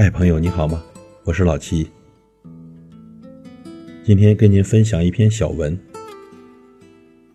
[0.00, 0.80] 嗨，朋友，你好吗？
[1.24, 1.90] 我是老七。
[4.04, 5.76] 今天跟您分享一篇小文，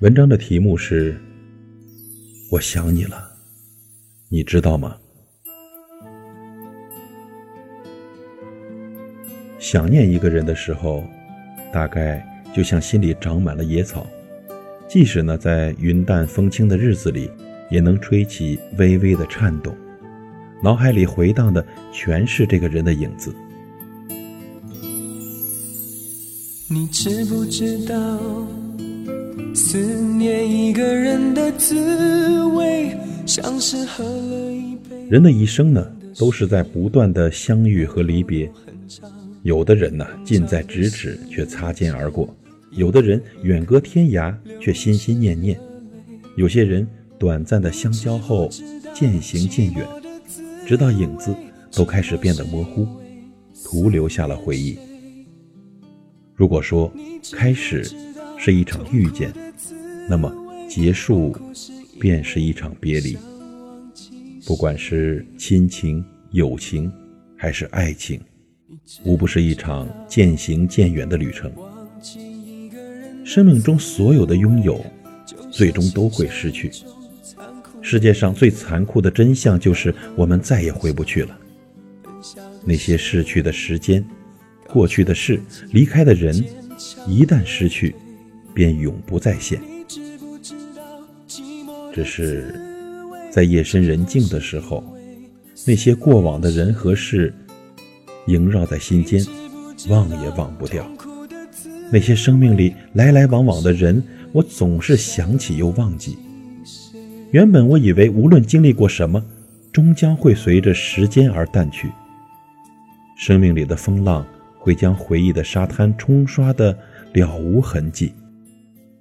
[0.00, 1.12] 文章的题目是
[2.50, 3.18] 《我想你了》，
[4.30, 4.96] 你知道吗？
[9.58, 11.04] 想念一个人的时候，
[11.70, 14.06] 大概就像心里长满了野草，
[14.88, 17.30] 即使呢在云淡风轻的日子里，
[17.70, 19.76] 也能吹起微微的颤动。
[20.62, 23.34] 脑海里回荡的全是这个人的影子。
[26.68, 28.18] 你知不知道，
[29.54, 34.96] 思念一个人的滋味，像是喝了一杯。
[35.08, 35.86] 人的一生呢，
[36.18, 38.50] 都是在不断的相遇和离别。
[39.42, 42.26] 有的人呢，近在咫尺却擦肩而过；
[42.72, 45.56] 有的人远隔天涯却心心念念；
[46.36, 46.84] 有些人
[47.16, 48.50] 短暂的相交后
[48.92, 49.86] 渐行渐远。
[50.66, 51.32] 直到影子
[51.70, 52.88] 都开始变得模糊，
[53.64, 54.76] 徒留下了回忆。
[56.34, 56.92] 如果说
[57.32, 57.88] 开始
[58.36, 59.32] 是一场遇见，
[60.08, 60.32] 那么
[60.68, 61.36] 结束
[62.00, 63.16] 便是一场别离。
[64.44, 66.90] 不管是亲情、友情，
[67.36, 68.20] 还是爱情，
[69.04, 71.48] 无不是一场渐行渐远的旅程。
[73.24, 74.84] 生命中所有的拥有，
[75.48, 76.72] 最终都会失去。
[77.88, 81.38] 世界上最残酷的真相就是，我们再也回不去了。
[82.64, 84.04] 那些逝去的时间、
[84.66, 86.34] 过去的事、离开的人，
[87.06, 87.94] 一旦失去，
[88.52, 89.60] 便永不再现。
[91.94, 92.52] 只是
[93.30, 94.82] 在夜深人静的时候，
[95.64, 97.32] 那些过往的人和事，
[98.26, 99.24] 萦绕在心间，
[99.88, 100.84] 忘也忘不掉。
[101.92, 106.18] 那些生命里来来往往的人，我总是想起又忘记。
[107.36, 109.22] 原本我以为，无论经历过什么，
[109.70, 111.92] 终将会随着时间而淡去。
[113.14, 114.26] 生命里的风浪
[114.58, 116.74] 会将回忆的沙滩冲刷的
[117.12, 118.14] 了无痕迹。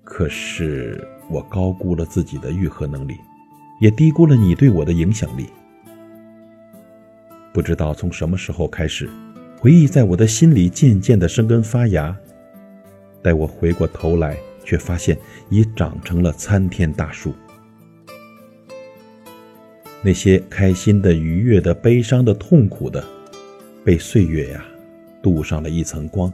[0.04, 3.16] 可是我高估了自己的愈合能力，
[3.80, 5.46] 也低估了你对我的影响力。
[7.54, 9.10] 不知道从什么时候开始，
[9.62, 12.14] 回忆在我的心里渐渐的生根发芽。
[13.24, 15.18] 待我回过头来，却发现
[15.50, 17.34] 已长成了参天大树。
[20.06, 23.04] 那些开心的、愉悦的、悲伤的、痛苦的，
[23.84, 24.64] 被岁月呀
[25.20, 26.32] 镀上了一层光，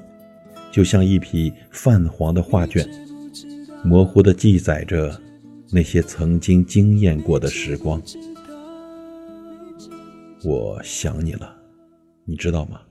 [0.70, 2.86] 就像一匹泛黄的画卷，
[3.82, 5.18] 模糊地记载着
[5.72, 8.02] 那些曾经惊艳过的时光。
[10.44, 11.56] 我想你了，
[12.26, 12.82] 你知道吗？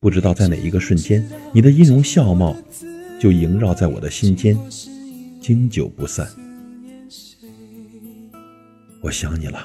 [0.00, 2.56] 不知道在哪一个瞬间，你的音容笑貌
[3.20, 4.58] 就萦绕在我的心间，
[5.40, 6.26] 经久不散。
[9.02, 9.58] 我想你了，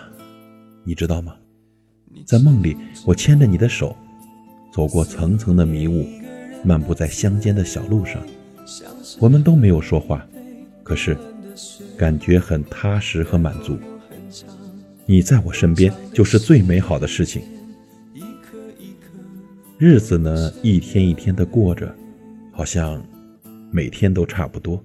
[0.85, 1.35] 你知道吗？
[2.25, 3.93] 在梦里，我牵着你的手，
[4.71, 6.07] 走过层层的迷雾，
[6.63, 8.21] 漫步在乡间的小路上。
[9.19, 10.25] 我们都没有说话，
[10.83, 11.17] 可是
[11.97, 13.77] 感觉很踏实和满足。
[15.05, 17.41] 你在我身边，就是最美好的事情。
[19.77, 21.93] 日子呢，一天一天的过着，
[22.53, 23.05] 好像
[23.69, 24.81] 每天都差不多。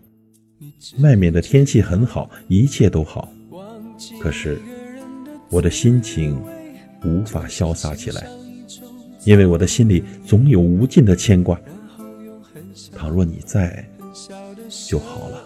[0.98, 3.32] 外面的天气很好，一切都好。
[4.20, 4.60] 可是，
[5.48, 6.40] 我的心情
[7.04, 8.26] 无法潇洒起来，
[9.24, 11.60] 因为我的心里总有无尽的牵挂。
[12.92, 13.88] 倘若你在，
[14.88, 15.44] 就好了。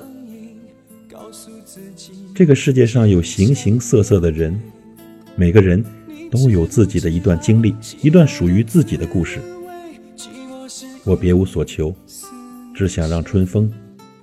[2.34, 4.60] 这个世界上有形形色色的人，
[5.36, 5.84] 每个人
[6.31, 9.41] 都有自己的一段经历，一段属于自己的故事。
[11.04, 11.94] 我别无所求，
[12.75, 13.72] 只想让春风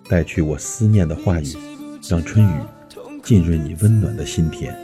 [0.07, 1.55] 带去我思念的话语，
[2.09, 2.59] 让春雨。
[3.23, 4.75] 浸润你温暖的心田。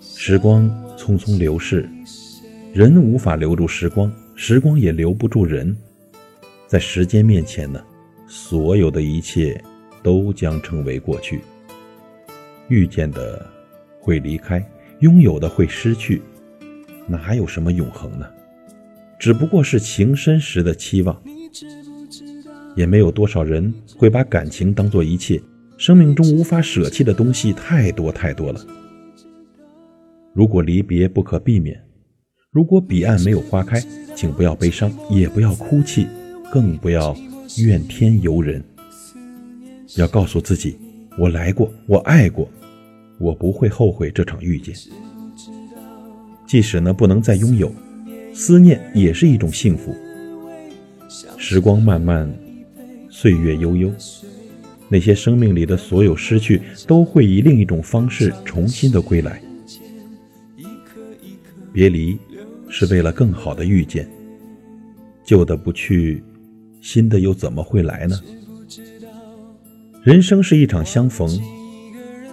[0.00, 1.88] 时光匆匆流逝，
[2.72, 5.76] 人无法留住时光，时光也留不住人。
[6.66, 7.80] 在时间面前呢，
[8.26, 9.62] 所有的一切
[10.02, 11.42] 都将成为过去。
[12.68, 13.46] 遇见的
[14.00, 14.64] 会离开，
[15.00, 16.22] 拥有的会失去，
[17.06, 18.26] 哪有什么永恒呢？
[19.18, 21.22] 只不过是情深时的期望。
[22.74, 25.40] 也没有多少人会把感情当做一切。
[25.78, 28.60] 生命中无法舍弃的东西太多太多了。
[30.32, 31.78] 如果离别不可避免，
[32.50, 33.82] 如果彼岸没有花开，
[34.14, 36.06] 请不要悲伤，也不要哭泣，
[36.50, 37.14] 更不要
[37.58, 38.62] 怨天尤人。
[39.96, 40.78] 要告诉自己，
[41.18, 42.48] 我来过，我爱过，
[43.18, 44.74] 我不会后悔这场遇见。
[46.46, 47.70] 即使呢不能再拥有，
[48.34, 49.94] 思念也是一种幸福。
[51.36, 52.32] 时光漫漫，
[53.10, 53.92] 岁月悠悠。
[54.88, 59.40] 那些生命里的所有失去，都会以另一种方式重新的归来。
[61.72, 62.18] 别离
[62.68, 64.08] 是为了更好的遇见。
[65.24, 66.22] 旧的不去，
[66.80, 68.18] 新的又怎么会来呢？
[70.02, 71.28] 人生是一场相逢，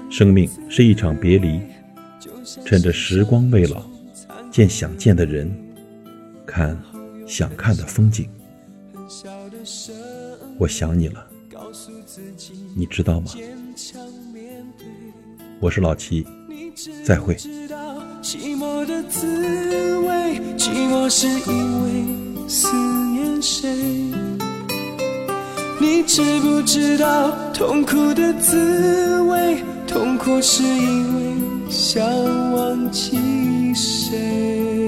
[0.10, 1.60] 生命是一场别离。
[2.64, 3.84] 趁着时光未老，
[4.52, 5.52] 见想见的人，
[6.46, 6.80] 看
[7.26, 8.30] 想看的风景。
[10.60, 11.26] 我想你了，
[12.76, 13.32] 你知道吗？
[15.60, 16.26] 我是老齐，
[17.04, 17.36] 再会。
[18.22, 22.72] 寂寞的滋味，寂寞是因为思
[23.12, 23.70] 念谁？
[25.80, 29.64] 你知不知道痛苦的滋味？
[29.88, 32.04] 痛苦是因为想
[32.54, 34.83] 忘记谁？